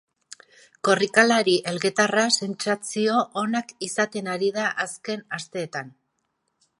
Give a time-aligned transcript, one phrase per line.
[0.87, 5.93] Korrikalari elgetarra sentsazio onak izaten ari da azken asteetan.